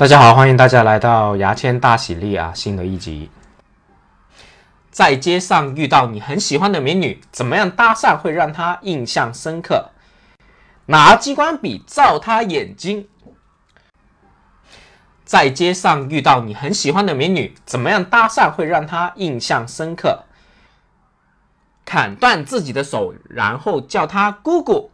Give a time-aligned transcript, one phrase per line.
[0.00, 3.30] 大家好，欢迎大家来到牙签大喜力啊，新的一集。
[4.90, 9.90] 在街上遇到你很喜欢的美女，怎么样搭讪会让她印象深刻？
[10.86, 13.08] 拿激光笔照她眼睛。
[15.26, 20.24] 在街上遇到你很喜欢的美女，怎么样搭讪会让她印象深刻？
[21.84, 24.89] 砍断自己的手，然后叫她姑姑。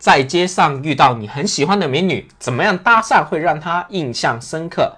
[0.00, 4.96] 在街上遇到你很喜欢的美女，怎么样搭讪会让她印象深刻？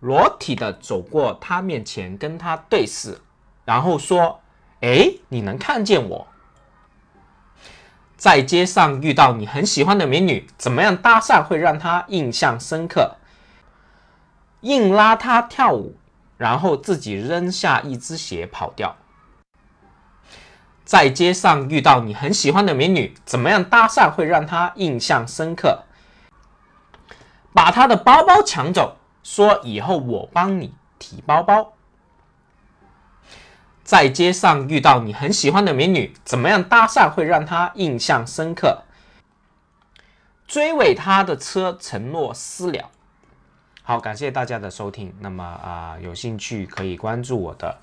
[0.00, 3.18] 裸体的走过她面前，跟她对视，
[3.66, 4.40] 然后说
[4.80, 6.26] ：“哎，你能看见我？”
[8.16, 13.16] 在街上遇到你很喜欢的美女，怎么样搭讪会让她印象深刻？
[14.62, 15.94] 硬拉她跳舞，
[16.38, 18.96] 然后自己扔下一只鞋跑掉。
[20.84, 25.84] 在街上遇到你很喜欢的美女，怎么样搭讪会让她印象深刻？
[27.54, 31.72] 把她的包包抢走，说以后我帮你提包包。
[33.82, 38.82] 在街上遇到你很喜欢的美女，怎么样搭讪会让她印象深刻？
[40.46, 42.90] 追尾她的车，承诺私了。
[43.82, 45.14] 好，感谢大家的收听。
[45.20, 47.78] 那么啊，有兴趣可以关注我的。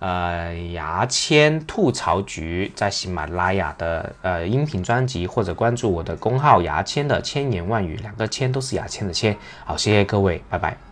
[0.00, 9.36] 呃，牙签吐槽局在喜马拉雅的呃音频专辑，或者关注我的公号“牙签的千言万语”，两个“签”都是牙签的“签”。
[9.66, 10.87] 好，谢谢各位，拜拜。